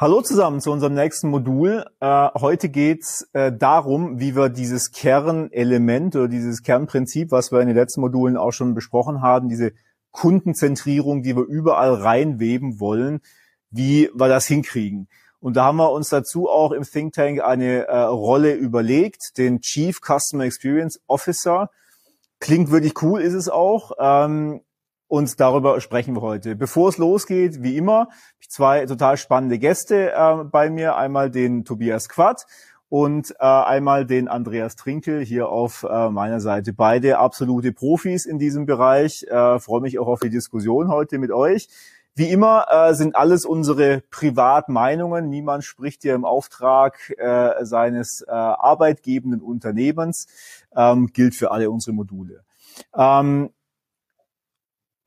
[0.00, 1.84] Hallo zusammen zu unserem nächsten Modul.
[1.98, 7.66] Äh, heute geht's äh, darum, wie wir dieses Kernelement oder dieses Kernprinzip, was wir in
[7.66, 9.72] den letzten Modulen auch schon besprochen haben, diese
[10.12, 13.22] Kundenzentrierung, die wir überall reinweben wollen,
[13.72, 15.08] wie wir das hinkriegen.
[15.40, 19.62] Und da haben wir uns dazu auch im Think Tank eine äh, Rolle überlegt, den
[19.62, 21.70] Chief Customer Experience Officer.
[22.38, 23.90] Klingt wirklich cool, ist es auch.
[23.98, 24.60] Ähm,
[25.08, 26.54] und darüber sprechen wir heute.
[26.54, 28.08] Bevor es losgeht, wie immer,
[28.46, 30.96] zwei total spannende Gäste äh, bei mir.
[30.96, 32.46] Einmal den Tobias Quatt
[32.90, 36.72] und äh, einmal den Andreas Trinkel hier auf äh, meiner Seite.
[36.72, 39.24] Beide absolute Profis in diesem Bereich.
[39.24, 41.68] Äh, freue mich auch auf die Diskussion heute mit euch.
[42.14, 45.28] Wie immer äh, sind alles unsere Privatmeinungen.
[45.28, 50.26] Niemand spricht hier im Auftrag äh, seines äh, arbeitgebenden Unternehmens.
[50.74, 52.42] Ähm, gilt für alle unsere Module.
[52.96, 53.50] Ähm,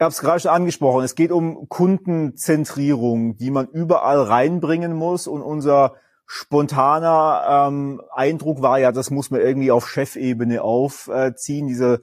[0.02, 1.04] ich habe es gerade schon angesprochen.
[1.04, 5.28] Es geht um Kundenzentrierung, die man überall reinbringen muss.
[5.28, 5.94] Und unser
[6.26, 11.68] spontaner ähm, Eindruck war ja, das muss man irgendwie auf Chefebene aufziehen.
[11.68, 12.00] Dieser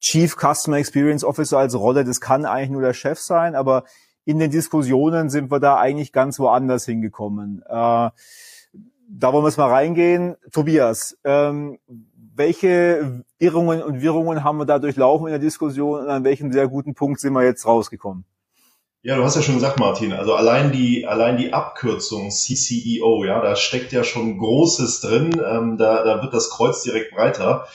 [0.00, 3.54] Chief Customer Experience Officer als Rolle, das kann eigentlich nur der Chef sein.
[3.54, 3.84] Aber
[4.24, 7.62] in den Diskussionen sind wir da eigentlich ganz woanders hingekommen.
[7.66, 8.08] Äh,
[9.14, 10.36] da wollen wir es mal reingehen.
[10.52, 11.78] Tobias, ähm,
[12.34, 16.68] welche Irrungen und Wirrungen haben wir da durchlaufen in der Diskussion und an welchem sehr
[16.68, 18.24] guten Punkt sind wir jetzt rausgekommen?
[19.04, 23.40] Ja, du hast ja schon gesagt, Martin, also allein die, allein die Abkürzung CCEO, ja,
[23.40, 27.66] da steckt ja schon Großes drin, ähm, da, da wird das Kreuz direkt breiter.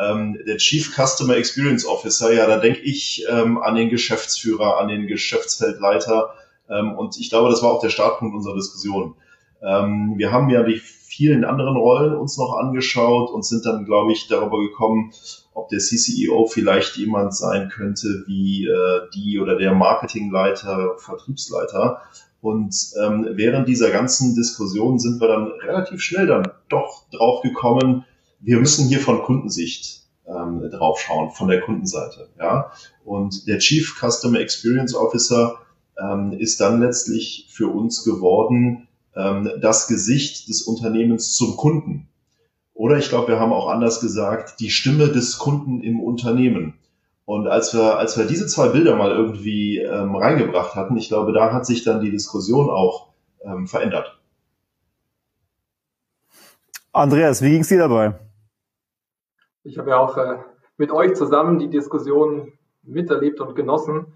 [0.00, 4.88] Ähm, der Chief Customer Experience Officer, ja, da denke ich ähm, an den Geschäftsführer, an
[4.88, 6.34] den Geschäftsfeldleiter
[6.68, 9.14] ähm, und ich glaube, das war auch der Startpunkt unserer Diskussion.
[9.62, 10.80] Ähm, wir haben ja die
[11.12, 15.12] vielen anderen Rollen uns noch angeschaut und sind dann, glaube ich, darüber gekommen,
[15.52, 22.00] ob der CCEO vielleicht jemand sein könnte wie äh, die oder der Marketingleiter, Vertriebsleiter.
[22.40, 22.74] Und
[23.04, 28.06] ähm, während dieser ganzen Diskussion sind wir dann relativ schnell dann doch drauf gekommen,
[28.40, 32.30] wir müssen hier von Kundensicht ähm, drauf schauen, von der Kundenseite.
[32.38, 32.72] Ja?
[33.04, 35.58] Und der Chief Customer Experience Officer
[36.00, 42.08] ähm, ist dann letztlich für uns geworden, ähm, das Gesicht des Unternehmens zum Kunden.
[42.74, 46.78] Oder ich glaube, wir haben auch anders gesagt, die Stimme des Kunden im Unternehmen.
[47.24, 51.32] Und als wir, als wir diese zwei Bilder mal irgendwie ähm, reingebracht hatten, ich glaube,
[51.32, 53.12] da hat sich dann die Diskussion auch
[53.44, 54.18] ähm, verändert.
[56.92, 58.18] Andreas, wie ging es dir dabei?
[59.64, 60.38] Ich habe ja auch äh,
[60.76, 62.52] mit euch zusammen die Diskussion
[62.82, 64.06] miterlebt und genossen.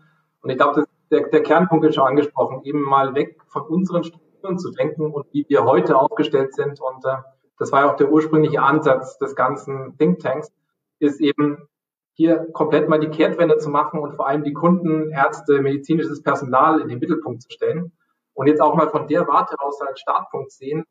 [0.43, 4.26] Und ich glaube, der, der Kernpunkt ist schon angesprochen, eben mal weg von unseren Strukturen
[4.59, 6.81] zu denken und wie wir heute aufgestellt sind.
[6.81, 7.17] Und äh,
[7.59, 10.53] das war ja auch der ursprüngliche Ansatz des ganzen Thinktanks,
[10.99, 11.69] ist eben
[12.15, 16.81] hier komplett mal die Kehrtwende zu machen und vor allem die Kunden, Ärzte, medizinisches Personal
[16.81, 17.93] in den Mittelpunkt zu stellen.
[18.33, 20.85] Und jetzt auch mal von der Warte aus als Startpunkt sehen,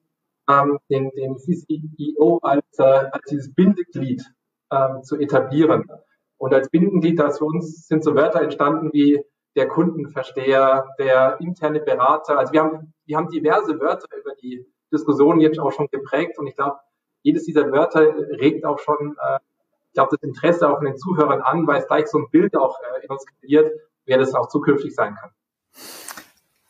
[0.49, 4.23] ähm, den, den CCEO als, äh, als dieses Bindeglied
[4.71, 5.85] ähm, zu etablieren.
[6.37, 9.23] Und als Bindeglied, das für uns sind so Wörter entstanden wie
[9.55, 12.37] der Kundenversteher, der interne Berater.
[12.37, 16.47] Also wir haben, wir haben diverse Wörter über die Diskussion jetzt auch schon geprägt und
[16.47, 16.77] ich glaube,
[17.21, 18.01] jedes dieser Wörter
[18.39, 19.39] regt auch schon, äh,
[19.87, 22.55] ich glaube, das Interesse auch von den Zuhörern an, weil es gleich so ein Bild
[22.55, 23.71] auch äh, in uns kreiert,
[24.05, 25.31] wer das auch zukünftig sein kann.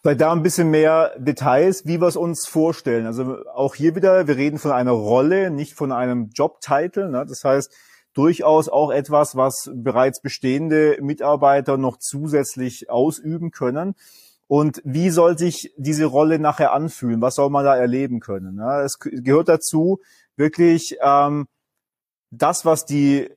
[0.01, 3.07] Vielleicht da ein bisschen mehr Details, wie wir es uns vorstellen.
[3.07, 7.09] Also auch hier wieder, wir reden von einer Rolle, nicht von einem Jobtitel.
[7.09, 7.25] Ne?
[7.27, 7.75] Das heißt,
[8.15, 13.93] durchaus auch etwas, was bereits bestehende Mitarbeiter noch zusätzlich ausüben können.
[14.47, 17.21] Und wie soll sich diese Rolle nachher anfühlen?
[17.21, 18.59] Was soll man da erleben können?
[18.59, 19.99] Es gehört dazu,
[20.37, 21.47] wirklich ähm,
[22.31, 23.29] das, was die,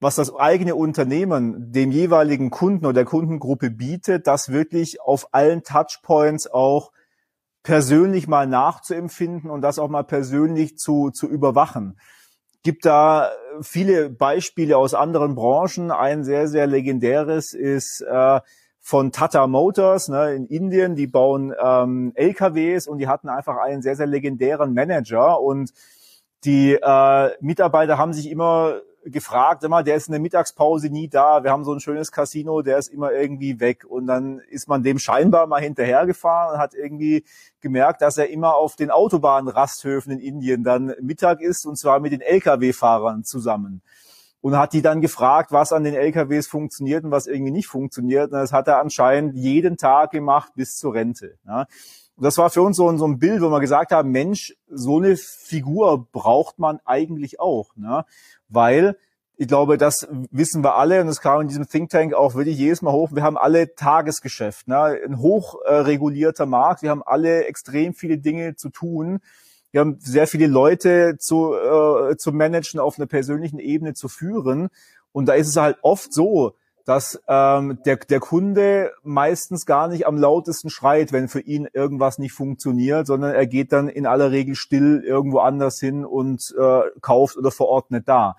[0.00, 5.62] was das eigene Unternehmen dem jeweiligen Kunden oder der Kundengruppe bietet, das wirklich auf allen
[5.62, 6.92] Touchpoints auch
[7.62, 11.96] persönlich mal nachzuempfinden und das auch mal persönlich zu, zu überwachen
[12.66, 13.30] gibt da
[13.62, 15.92] viele Beispiele aus anderen Branchen.
[15.92, 18.40] Ein sehr, sehr legendäres ist äh,
[18.80, 20.96] von Tata Motors ne, in Indien.
[20.96, 25.40] Die bauen ähm, LKWs und die hatten einfach einen sehr, sehr legendären Manager.
[25.40, 25.70] Und
[26.42, 28.80] die äh, Mitarbeiter haben sich immer
[29.10, 32.62] gefragt, immer, der ist in der Mittagspause nie da, wir haben so ein schönes Casino,
[32.62, 33.84] der ist immer irgendwie weg.
[33.84, 37.24] Und dann ist man dem scheinbar mal hinterhergefahren und hat irgendwie
[37.60, 42.12] gemerkt, dass er immer auf den Autobahnrasthöfen in Indien dann Mittag ist und zwar mit
[42.12, 43.82] den Lkw-Fahrern zusammen.
[44.40, 48.32] Und hat die dann gefragt, was an den LKWs funktioniert und was irgendwie nicht funktioniert.
[48.32, 51.38] Und das hat er anscheinend jeden Tag gemacht bis zur Rente.
[51.46, 51.66] Ja.
[52.18, 55.16] Das war für uns so, so ein Bild, wo wir gesagt haben, Mensch, so eine
[55.16, 57.76] Figur braucht man eigentlich auch.
[57.76, 58.04] Ne?
[58.48, 58.96] weil
[59.38, 62.56] ich glaube, das wissen wir alle und das kam in diesem Think Tank auch wirklich
[62.56, 63.10] jedes Mal hoch.
[63.12, 64.98] Wir haben alle Tagesgeschäft, ne?
[65.04, 66.82] ein hochregulierter äh, Markt.
[66.82, 69.20] Wir haben alle extrem viele Dinge zu tun.
[69.72, 74.68] Wir haben sehr viele Leute zu, äh, zu managen, auf einer persönlichen Ebene zu führen.
[75.12, 76.54] Und da ist es halt oft so,
[76.86, 82.18] dass ähm, der, der Kunde meistens gar nicht am lautesten schreit, wenn für ihn irgendwas
[82.18, 86.82] nicht funktioniert, sondern er geht dann in aller Regel still irgendwo anders hin und äh,
[87.00, 88.36] kauft oder verordnet da.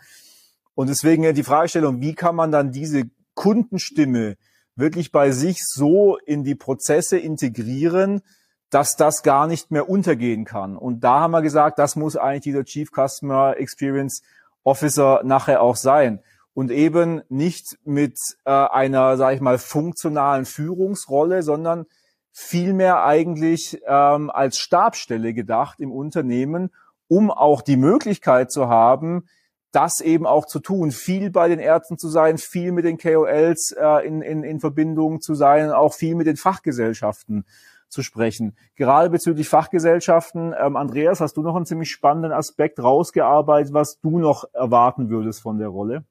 [0.75, 3.03] Und deswegen die Fragestellung, wie kann man dann diese
[3.33, 4.37] Kundenstimme
[4.77, 8.21] wirklich bei sich so in die Prozesse integrieren,
[8.69, 10.77] dass das gar nicht mehr untergehen kann.
[10.77, 14.21] Und da haben wir gesagt, das muss eigentlich dieser Chief Customer Experience
[14.63, 16.21] Officer nachher auch sein
[16.57, 21.85] und eben nicht mit äh, einer, sage ich mal, funktionalen Führungsrolle, sondern
[22.31, 26.71] vielmehr eigentlich ähm, als Stabstelle gedacht im Unternehmen,
[27.07, 29.27] um auch die Möglichkeit zu haben,
[29.71, 33.75] das eben auch zu tun, viel bei den Ärzten zu sein, viel mit den KOLs
[33.79, 37.45] äh, in, in, in Verbindung zu sein, auch viel mit den Fachgesellschaften
[37.87, 38.57] zu sprechen.
[38.75, 44.17] Gerade bezüglich Fachgesellschaften, ähm, Andreas, hast du noch einen ziemlich spannenden Aspekt rausgearbeitet, was du
[44.17, 46.03] noch erwarten würdest von der Rolle?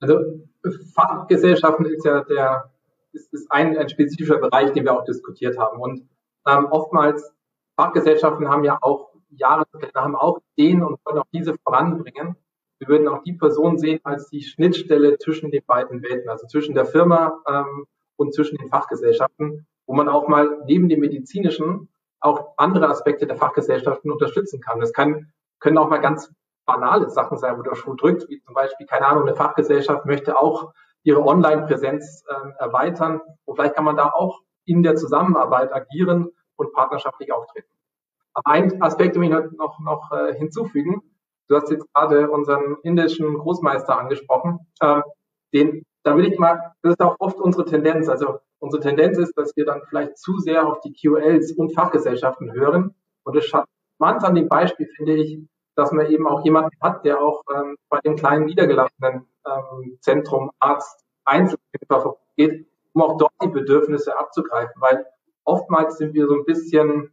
[0.00, 0.20] Also
[0.94, 2.70] Fachgesellschaften ist ja der
[3.12, 5.80] ist, ist ein, ein spezifischer Bereich, den wir auch diskutiert haben.
[5.80, 6.08] Und
[6.46, 7.32] ähm, oftmals
[7.76, 12.36] Fachgesellschaften haben ja auch Jahrespläne, haben auch Ideen und wollen auch diese voranbringen.
[12.78, 16.74] Wir würden auch die Person sehen als die Schnittstelle zwischen den beiden Welten, also zwischen
[16.74, 17.86] der Firma ähm,
[18.16, 21.88] und zwischen den Fachgesellschaften, wo man auch mal neben dem medizinischen
[22.20, 24.80] auch andere Aspekte der Fachgesellschaften unterstützen kann.
[24.80, 26.32] Das kann, können auch mal ganz
[26.68, 30.38] banale Sachen sein, wo der Schuh drückt, wie zum Beispiel, keine Ahnung, eine Fachgesellschaft möchte
[30.38, 30.72] auch
[31.02, 33.22] ihre Online-Präsenz äh, erweitern.
[33.46, 37.68] Und vielleicht kann man da auch in der Zusammenarbeit agieren und partnerschaftlich auftreten.
[38.34, 41.02] Aber ein Aspekt, den ich noch, noch äh, hinzufügen.
[41.48, 44.60] Du hast jetzt gerade unseren indischen Großmeister angesprochen.
[44.82, 45.02] Ähm,
[45.54, 48.10] den, da will ich mal, das ist auch oft unsere Tendenz.
[48.10, 52.52] Also unsere Tendenz ist, dass wir dann vielleicht zu sehr auf die QLs und Fachgesellschaften
[52.52, 52.94] hören.
[53.24, 55.40] Und das charmant an dem Beispiel finde ich,
[55.78, 60.50] dass man eben auch jemanden hat, der auch ähm, bei dem kleinen niedergelassenen ähm, Zentrum
[60.58, 65.06] Arzt Einzelkämpfer geht, um auch dort die Bedürfnisse abzugreifen, weil
[65.44, 67.12] oftmals sind wir so ein bisschen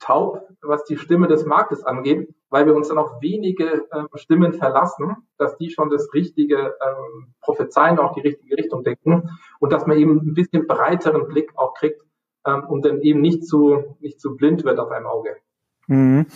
[0.00, 4.52] taub, was die Stimme des Marktes angeht, weil wir uns dann auf wenige ähm, Stimmen
[4.52, 9.30] verlassen, dass die schon das richtige ähm, prophezeien, auch die richtige Richtung denken
[9.60, 12.02] und dass man eben ein bisschen breiteren Blick auch kriegt
[12.44, 15.36] ähm, und dann eben nicht zu, nicht zu blind wird auf einem Auge.
[15.86, 16.26] Mhm.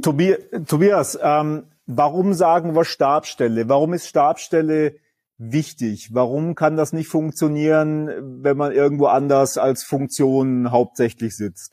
[0.00, 3.68] Tobias, ähm, warum sagen wir Stabstelle?
[3.68, 4.96] Warum ist Stabstelle
[5.38, 6.14] wichtig?
[6.14, 11.72] Warum kann das nicht funktionieren, wenn man irgendwo anders als Funktion hauptsächlich sitzt?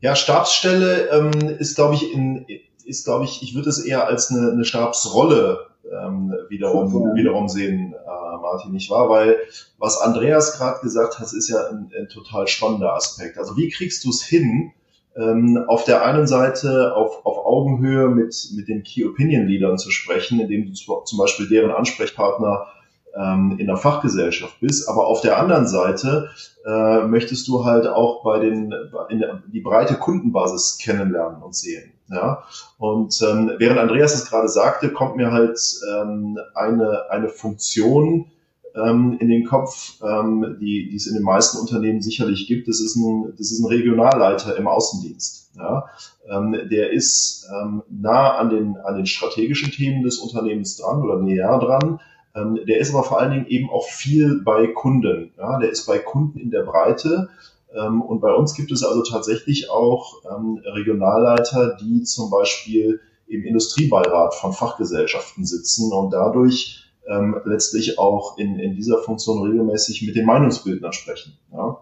[0.00, 2.46] Ja, Stabsstelle ähm, ist, glaube ich, in,
[2.84, 7.14] ist, glaube ich, ich würde es eher als eine, eine Stabsrolle ähm, wiederum, ja.
[7.14, 9.08] wiederum sehen, äh, Martin, nicht wahr?
[9.08, 9.36] Weil
[9.78, 13.38] was Andreas gerade gesagt hat, ist ja ein, ein total spannender Aspekt.
[13.38, 14.72] Also wie kriegst du es hin,
[15.16, 19.90] ähm, auf der einen Seite auf, auf Augenhöhe mit, mit den Key Opinion Leadern zu
[19.90, 22.66] sprechen, indem du zum Beispiel deren Ansprechpartner
[23.14, 26.30] ähm, in der Fachgesellschaft bist, aber auf der anderen Seite
[26.64, 28.74] äh, möchtest du halt auch bei den
[29.10, 31.92] in der, die breite Kundenbasis kennenlernen und sehen.
[32.08, 32.44] Ja?
[32.78, 35.58] Und ähm, während Andreas es gerade sagte, kommt mir halt
[35.90, 38.30] ähm, eine, eine Funktion,
[38.74, 42.68] ähm, in den Kopf, ähm, die, die es in den meisten Unternehmen sicherlich gibt.
[42.68, 45.50] Das ist ein, das ist ein Regionalleiter im Außendienst.
[45.56, 45.86] Ja?
[46.28, 51.18] Ähm, der ist ähm, nah an den, an den strategischen Themen des Unternehmens dran oder
[51.20, 52.00] näher dran.
[52.34, 55.32] Ähm, der ist aber vor allen Dingen eben auch viel bei Kunden.
[55.36, 55.58] Ja?
[55.58, 57.28] Der ist bei Kunden in der Breite.
[57.74, 63.44] Ähm, und bei uns gibt es also tatsächlich auch ähm, Regionalleiter, die zum Beispiel im
[63.44, 70.16] Industriebeirat von Fachgesellschaften sitzen und dadurch ähm, letztlich auch in, in dieser Funktion regelmäßig mit
[70.16, 71.36] den Meinungsbildnern sprechen.
[71.52, 71.78] Ja?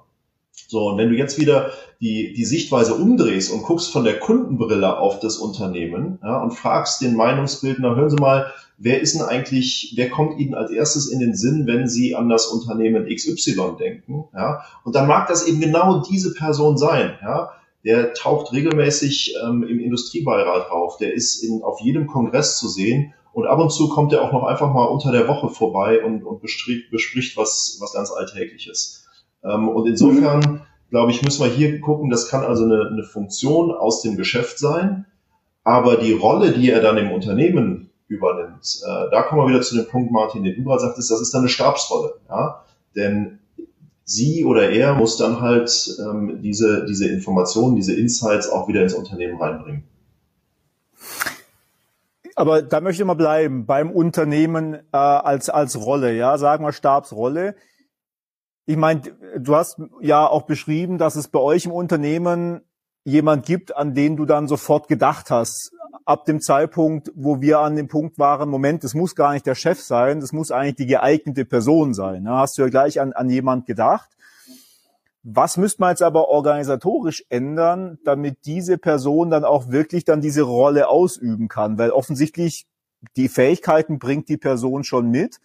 [0.68, 4.98] So, und wenn du jetzt wieder die, die Sichtweise umdrehst und guckst von der Kundenbrille
[4.98, 9.94] auf das Unternehmen ja, und fragst den Meinungsbildner, hören Sie mal, wer ist denn eigentlich,
[9.96, 14.24] wer kommt Ihnen als erstes in den Sinn, wenn Sie an das Unternehmen XY denken?
[14.32, 14.62] Ja?
[14.84, 17.18] Und dann mag das eben genau diese Person sein.
[17.20, 17.50] Ja?
[17.84, 23.12] Der taucht regelmäßig ähm, im Industriebeirat auf, der ist in, auf jedem Kongress zu sehen
[23.32, 26.24] und ab und zu kommt er auch noch einfach mal unter der Woche vorbei und,
[26.24, 29.06] und bespricht, bespricht was, was ganz Alltägliches.
[29.44, 30.60] Ähm, und insofern, mhm.
[30.90, 34.58] glaube ich, müssen wir hier gucken, das kann also eine, eine Funktion aus dem Geschäft
[34.58, 35.06] sein,
[35.62, 39.76] aber die Rolle, die er dann im Unternehmen übernimmt, äh, da kommen wir wieder zu
[39.76, 42.14] dem Punkt, Martin, den du gerade sagtest, das ist dann eine Stabsrolle.
[42.28, 42.64] Ja?
[42.96, 43.38] Denn
[44.04, 45.70] sie oder er muss dann halt
[46.00, 49.84] ähm, diese, diese Informationen, diese Insights auch wieder ins Unternehmen reinbringen.
[52.40, 56.72] Aber da möchte ich mal bleiben beim Unternehmen äh, als als Rolle, ja, sagen wir
[56.72, 57.54] Stabsrolle.
[58.64, 59.02] Ich meine,
[59.36, 62.62] du hast ja auch beschrieben, dass es bei euch im Unternehmen
[63.04, 65.72] jemand gibt, an den du dann sofort gedacht hast,
[66.06, 69.54] ab dem Zeitpunkt, wo wir an dem Punkt waren, Moment, das muss gar nicht der
[69.54, 72.24] Chef sein, das muss eigentlich die geeignete Person sein.
[72.24, 74.08] Da hast du ja gleich an, an jemand gedacht.
[75.22, 80.42] Was müsste man jetzt aber organisatorisch ändern, damit diese Person dann auch wirklich dann diese
[80.42, 81.76] Rolle ausüben kann?
[81.78, 82.66] Weil offensichtlich
[83.16, 85.36] die Fähigkeiten bringt die Person schon mit.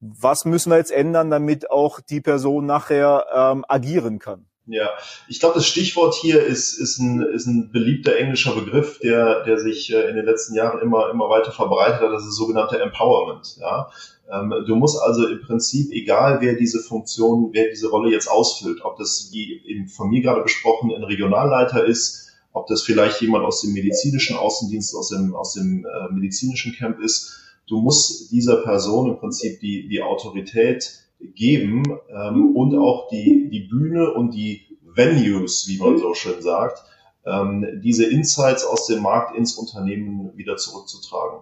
[0.00, 4.46] Was müssen wir jetzt ändern, damit auch die Person nachher ähm, agieren kann?
[4.66, 4.88] Ja,
[5.26, 9.58] ich glaube, das Stichwort hier ist, ist, ein, ist ein beliebter englischer Begriff, der, der
[9.58, 12.12] sich äh, in den letzten Jahren immer, immer weiter verbreitet hat.
[12.12, 13.56] Das ist das sogenannte Empowerment.
[13.58, 13.90] Ja?
[14.32, 18.84] Ähm, du musst also im Prinzip, egal wer diese Funktion, wer diese Rolle jetzt ausfüllt,
[18.84, 23.44] ob das wie eben von mir gerade besprochen ein Regionalleiter ist, ob das vielleicht jemand
[23.44, 28.56] aus dem medizinischen Außendienst, aus dem, aus dem äh, medizinischen Camp ist, du musst dieser
[28.58, 31.00] Person im Prinzip die, die Autorität
[31.34, 36.82] geben ähm, und auch die, die Bühne und die Venues, wie man so schön sagt,
[37.24, 41.40] ähm, diese Insights aus dem Markt ins Unternehmen wieder zurückzutragen.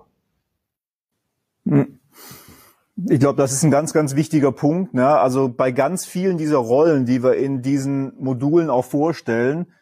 [1.64, 1.97] Hm.
[3.06, 4.92] Ich glaube, das ist ein ganz, ganz wichtiger Punkt.
[4.92, 5.06] Ne?
[5.06, 9.72] Also bei ganz vielen dieser Rollen, die wir in diesen Modulen auch vorstellen,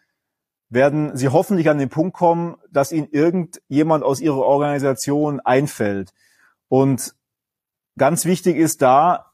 [0.68, 6.12] werden Sie hoffentlich an den Punkt kommen, dass Ihnen irgendjemand aus Ihrer Organisation einfällt.
[6.68, 7.14] Und
[7.96, 9.32] ganz wichtig ist da,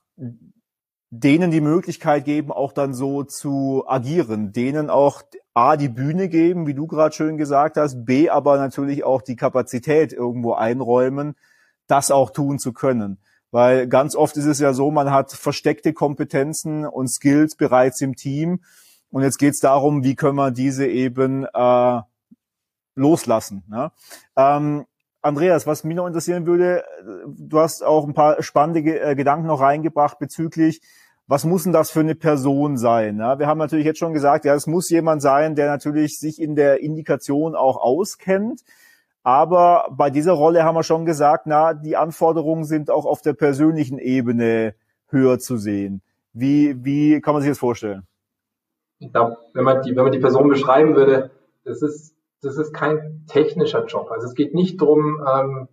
[1.11, 5.23] denen die Möglichkeit geben, auch dann so zu agieren, denen auch
[5.55, 9.37] A, die Bühne geben, wie du gerade schön gesagt hast, B, aber natürlich auch die
[9.37, 11.35] Kapazität irgendwo einräumen,
[11.89, 13.19] das auch tun zu können.
[13.53, 18.17] Weil ganz oft ist es ja so, man hat versteckte Kompetenzen und Skills bereits im
[18.17, 18.65] Team
[19.11, 22.01] und jetzt geht es darum, wie können wir diese eben äh,
[22.97, 23.63] loslassen.
[23.69, 23.93] Ne?
[24.37, 24.87] Ähm,
[25.21, 26.83] Andreas, was mich noch interessieren würde,
[27.27, 30.81] du hast auch ein paar spannende äh, Gedanken noch reingebracht bezüglich
[31.33, 33.19] was muss denn das für eine Person sein?
[33.19, 36.41] Ja, wir haben natürlich jetzt schon gesagt, ja, es muss jemand sein, der natürlich sich
[36.41, 38.63] in der Indikation auch auskennt.
[39.23, 43.35] Aber bei dieser Rolle haben wir schon gesagt, na, die Anforderungen sind auch auf der
[43.35, 44.75] persönlichen Ebene
[45.09, 46.03] höher zu sehen.
[46.33, 48.07] Wie, wie kann man sich das vorstellen?
[48.99, 51.31] Ich glaube, wenn man die, wenn man die Person beschreiben würde,
[51.65, 54.11] das ist, das ist kein technischer Job.
[54.11, 55.69] Also es geht nicht darum, ähm,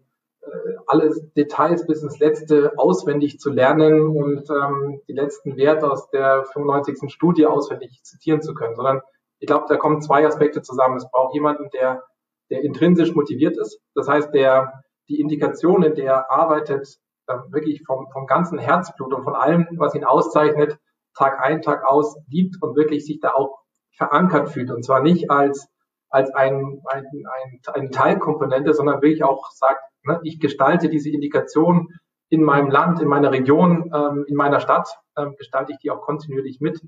[0.87, 6.45] alle Details bis ins Letzte auswendig zu lernen und ähm, die letzten Werte aus der
[6.45, 7.11] 95.
[7.11, 9.01] Studie auswendig zitieren zu können, sondern
[9.39, 10.97] ich glaube, da kommen zwei Aspekte zusammen.
[10.97, 12.03] Es braucht jemanden, der,
[12.49, 13.79] der intrinsisch motiviert ist.
[13.95, 16.87] Das heißt, der die Indikation, in der er arbeitet,
[17.27, 20.77] äh, wirklich vom, vom ganzen Herzblut und von allem, was ihn auszeichnet,
[21.15, 23.59] Tag ein, Tag aus liebt und wirklich sich da auch
[23.97, 24.71] verankert fühlt.
[24.71, 25.67] Und zwar nicht als,
[26.09, 30.19] als ein, ein, ein, eine Teilkomponente, sondern wirklich auch sagt, Ne?
[30.23, 31.93] Ich gestalte diese Indikation
[32.29, 34.87] in meinem Land, in meiner Region, ähm, in meiner Stadt,
[35.17, 36.81] ähm, gestalte ich die auch kontinuierlich mit.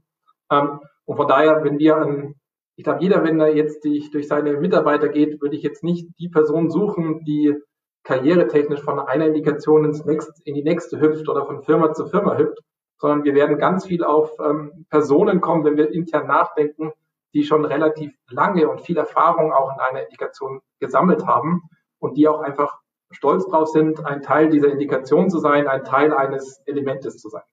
[0.52, 2.36] Ähm, und von daher, wenn wir an,
[2.82, 6.30] ich glaube, jeder, wenn er jetzt durch, seine Mitarbeiter geht, würde ich jetzt nicht die
[6.30, 7.56] Person suchen, die
[8.02, 12.36] karrieretechnisch von einer Indikation ins nächste, in die nächste hüpft oder von Firma zu Firma
[12.40, 12.58] hüpft,
[12.98, 16.92] sondern wir werden ganz viel auf ähm, Personen kommen, wenn wir intern nachdenken,
[17.36, 21.62] die schon relativ lange und viel Erfahrung auch in einer Indikation gesammelt haben
[22.00, 22.80] und die auch einfach
[23.12, 27.44] stolz drauf sind, ein Teil dieser Indikation zu sein, ein Teil eines Elementes zu sein.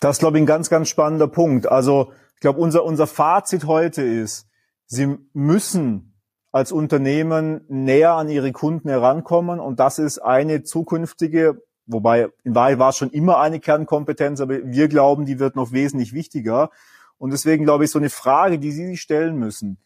[0.00, 1.70] Das ist, glaube ich, ein ganz, ganz spannender Punkt.
[1.70, 4.46] Also ich glaube, unser, unser Fazit heute ist,
[4.86, 6.14] Sie müssen
[6.52, 12.78] als Unternehmen näher an Ihre Kunden herankommen und das ist eine zukünftige, wobei in Wahrheit
[12.78, 16.70] war es schon immer eine Kernkompetenz, aber wir glauben, die wird noch wesentlich wichtiger.
[17.18, 19.78] Und deswegen glaube ich, so eine Frage, die Sie sich stellen müssen,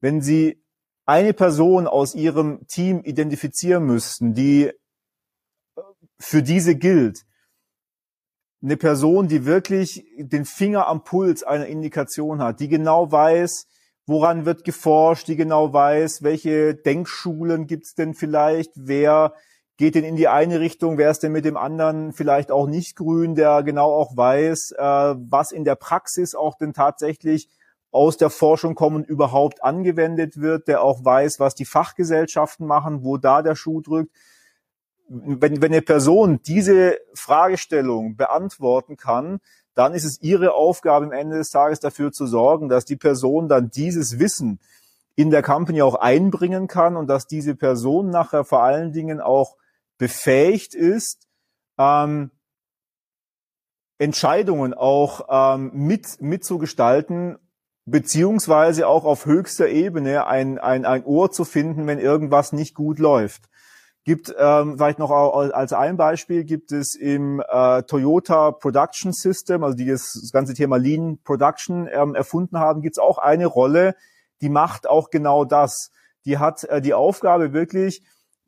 [0.00, 0.60] wenn Sie
[1.06, 4.72] eine Person aus ihrem Team identifizieren müssten, die
[6.18, 7.24] für diese gilt,
[8.62, 13.66] eine Person, die wirklich den Finger am Puls einer Indikation hat, die genau weiß,
[14.06, 19.34] woran wird geforscht, die genau weiß, welche Denkschulen gibt's denn vielleicht, wer
[19.78, 22.94] geht denn in die eine Richtung, wer ist denn mit dem anderen vielleicht auch nicht
[22.94, 27.48] grün, der genau auch weiß, äh, was in der Praxis auch denn tatsächlich
[27.90, 33.18] aus der Forschung kommen, überhaupt angewendet wird, der auch weiß, was die Fachgesellschaften machen, wo
[33.18, 34.14] da der Schuh drückt.
[35.08, 39.40] Wenn, wenn eine Person diese Fragestellung beantworten kann,
[39.74, 43.48] dann ist es ihre Aufgabe am Ende des Tages dafür zu sorgen, dass die Person
[43.48, 44.60] dann dieses Wissen
[45.14, 49.56] in der Company auch einbringen kann und dass diese Person nachher vor allen Dingen auch
[49.98, 51.28] befähigt ist,
[51.78, 52.30] ähm,
[53.98, 57.38] Entscheidungen auch ähm, mit mitzugestalten
[57.84, 62.98] beziehungsweise auch auf höchster Ebene ein, ein, ein Ohr zu finden, wenn irgendwas nicht gut
[62.98, 63.48] läuft.
[64.04, 69.76] Gibt ähm, vielleicht noch als ein Beispiel gibt es im äh, Toyota Production System, also
[69.76, 73.94] die das, ganze Thema Lean Production ähm, erfunden haben, gibt es auch eine Rolle,
[74.40, 75.92] die macht auch genau das.
[76.24, 78.02] Die hat äh, die Aufgabe wirklich,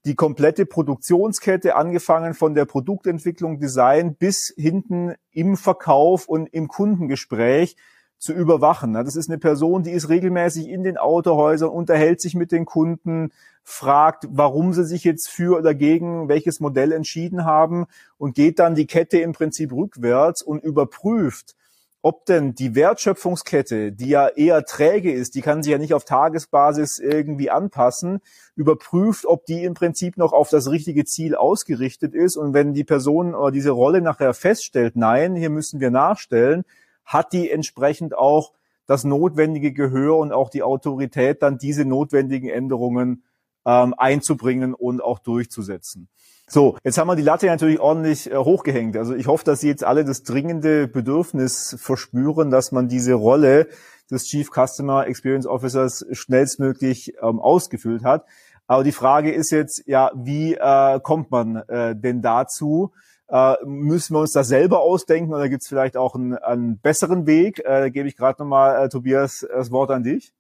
[0.05, 7.77] die komplette Produktionskette, angefangen von der Produktentwicklung, Design bis hinten im Verkauf und im Kundengespräch
[8.25, 8.95] zu überwachen.
[8.95, 13.31] Das ist eine Person, die ist regelmäßig in den Autohäusern, unterhält sich mit den Kunden,
[13.63, 18.75] fragt, warum sie sich jetzt für oder gegen welches Modell entschieden haben und geht dann
[18.75, 21.55] die Kette im Prinzip rückwärts und überprüft,
[22.01, 26.05] ob denn die Wertschöpfungskette, die ja eher träge ist, die kann sich ja nicht auf
[26.05, 28.21] Tagesbasis irgendwie anpassen,
[28.57, 32.37] überprüft, ob die im Prinzip noch auf das richtige Ziel ausgerichtet ist.
[32.37, 36.65] Und wenn die Person oder diese Rolle nachher feststellt, nein, hier müssen wir nachstellen,
[37.05, 38.53] hat die entsprechend auch
[38.87, 43.25] das notwendige Gehör und auch die Autorität, dann diese notwendigen Änderungen
[43.65, 46.09] ähm, einzubringen und auch durchzusetzen.
[46.47, 48.97] So, jetzt haben wir die Latte natürlich ordentlich äh, hochgehängt.
[48.99, 53.69] Also ich hoffe, dass Sie jetzt alle das dringende Bedürfnis verspüren, dass man diese Rolle
[54.11, 58.27] des Chief Customer Experience Officers schnellstmöglich ähm, ausgefüllt hat.
[58.67, 62.93] Aber die Frage ist jetzt, ja, wie äh, kommt man äh, denn dazu?
[63.29, 67.27] Äh, müssen wir uns das selber ausdenken oder gibt es vielleicht auch einen, einen besseren
[67.27, 67.61] Weg?
[67.61, 70.33] Äh, da gebe ich gerade nochmal, äh, Tobias, das Wort an dich.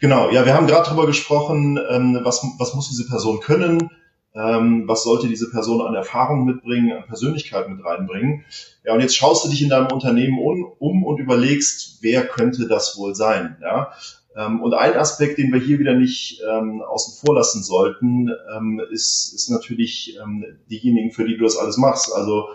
[0.00, 3.90] Genau, ja, wir haben gerade darüber gesprochen, ähm, was, was muss diese Person können,
[4.34, 8.44] ähm, was sollte diese Person an Erfahrung mitbringen, an Persönlichkeit mit reinbringen.
[8.84, 12.68] Ja, und jetzt schaust du dich in deinem Unternehmen um, um und überlegst, wer könnte
[12.68, 13.56] das wohl sein.
[13.60, 13.92] Ja?
[14.36, 18.80] Ähm, und ein Aspekt, den wir hier wieder nicht ähm, außen vor lassen sollten, ähm,
[18.90, 22.14] ist, ist natürlich ähm, diejenigen, für die du das alles machst.
[22.14, 22.48] Also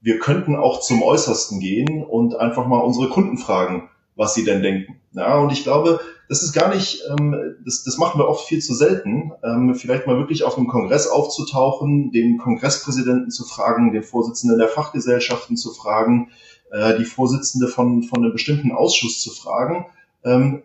[0.00, 4.62] wir könnten auch zum Äußersten gehen und einfach mal unsere Kunden fragen, was sie denn
[4.62, 5.00] denken.
[5.12, 8.60] Ja, und ich glaube, das ist gar nicht, ähm, das, das machen wir oft viel
[8.60, 14.04] zu selten, ähm, vielleicht mal wirklich auf einem Kongress aufzutauchen, den Kongresspräsidenten zu fragen, den
[14.04, 16.30] Vorsitzenden der Fachgesellschaften zu fragen,
[16.70, 19.86] äh, die Vorsitzende von, von einem bestimmten Ausschuss zu fragen.
[20.24, 20.62] Ähm,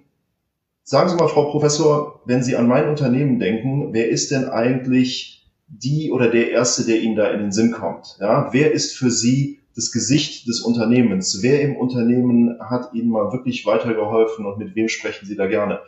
[0.85, 5.51] sagen Sie mal, Frau Professor, wenn Sie an mein Unternehmen denken, wer ist denn eigentlich
[5.67, 8.17] die oder der Erste, der Ihnen da in den Sinn kommt?
[8.21, 11.39] Ja, wer ist für Sie das Gesicht des Unternehmens.
[11.41, 15.81] Wer im Unternehmen hat Ihnen mal wirklich weitergeholfen und mit wem sprechen Sie da gerne?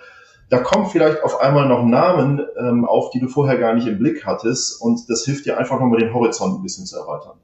[0.50, 3.98] Da kommt vielleicht auf einmal noch Namen ähm, auf, die du vorher gar nicht im
[3.98, 7.38] Blick hattest und das hilft dir einfach nochmal den Horizont ein bisschen zu erweitern.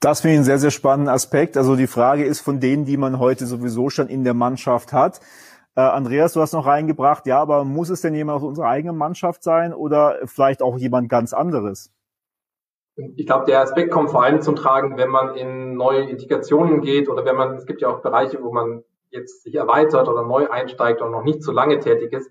[0.00, 1.56] Das finde ich einen sehr, sehr spannenden Aspekt.
[1.56, 5.20] Also die Frage ist von denen, die man heute sowieso schon in der Mannschaft hat.
[5.78, 8.96] Äh, Andreas, du hast noch reingebracht, ja, aber muss es denn jemand aus unserer eigenen
[8.96, 11.92] Mannschaft sein oder vielleicht auch jemand ganz anderes?
[13.14, 17.08] Ich glaube, der Aspekt kommt vor allem zum Tragen, wenn man in neue Indikationen geht
[17.08, 20.50] oder wenn man, es gibt ja auch Bereiche, wo man jetzt sich erweitert oder neu
[20.50, 22.28] einsteigt und noch nicht so lange tätig ist.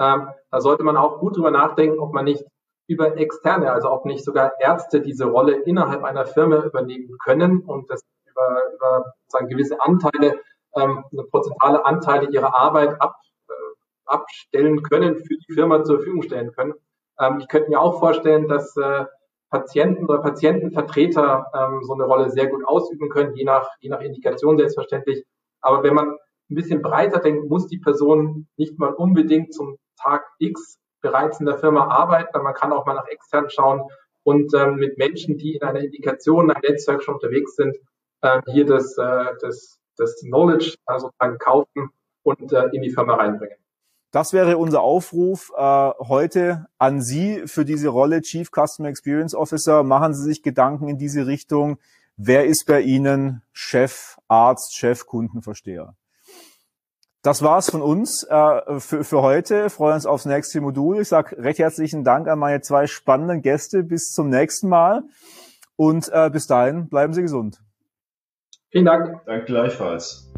[0.00, 2.44] Ähm, da sollte man auch gut drüber nachdenken, ob man nicht
[2.88, 7.88] über externe, also ob nicht sogar Ärzte diese Rolle innerhalb einer Firma übernehmen können und
[7.92, 10.40] das über, über sagen, gewisse Anteile,
[10.76, 13.16] ähm, prozentuale Anteile ihrer Arbeit ab,
[13.48, 13.52] äh,
[14.06, 16.74] abstellen können, für die Firma zur Verfügung stellen können.
[17.20, 19.04] Ähm, ich könnte mir auch vorstellen, dass äh,
[19.50, 24.00] Patienten oder Patientenvertreter ähm, so eine Rolle sehr gut ausüben können, je nach, je nach
[24.00, 25.24] Indikation selbstverständlich.
[25.60, 26.10] Aber wenn man
[26.50, 31.46] ein bisschen breiter denkt, muss die Person nicht mal unbedingt zum Tag X bereits in
[31.46, 33.82] der Firma arbeiten, man kann auch mal nach extern schauen
[34.22, 37.76] und ähm, mit Menschen, die in einer Indikation, einem Netzwerk schon unterwegs sind,
[38.22, 41.90] äh, hier das, äh, das, das Knowledge also kaufen
[42.22, 43.56] und äh, in die Firma reinbringen.
[44.10, 49.82] Das wäre unser Aufruf äh, heute an Sie für diese Rolle Chief Customer Experience Officer.
[49.82, 51.78] Machen Sie sich Gedanken in diese Richtung.
[52.16, 55.94] Wer ist bei Ihnen Chef, Arzt, Chef, Kundenversteher?
[57.22, 59.68] Das war's von uns äh, für, für heute.
[59.68, 61.00] Freuen uns aufs nächste Modul.
[61.00, 63.82] Ich sage recht herzlichen Dank an meine zwei spannenden Gäste.
[63.82, 65.02] Bis zum nächsten Mal.
[65.76, 67.60] Und äh, bis dahin bleiben Sie gesund.
[68.70, 69.20] Vielen Dank.
[69.24, 70.30] Danke gleichfalls.